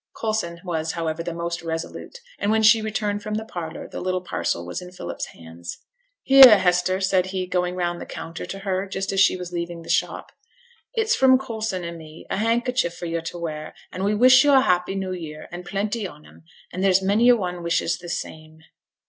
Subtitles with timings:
[0.19, 4.23] Coulson was, however, the most resolute; and when she returned from the parlour the little
[4.23, 5.77] parcel was in Philip's hands.
[6.23, 9.83] 'Here, Hester,' said he, going round the counter to her, just as she was leaving
[9.83, 10.31] the shop.
[10.95, 14.57] 'It's from Coulson and me; a handkerchief for yo' to wear; and we wish yo'
[14.57, 18.09] a happy New Year, and plenty on 'em; and there's many a one wishes the
[18.09, 18.61] same.'